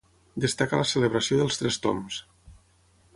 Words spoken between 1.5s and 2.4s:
Tres Tombs.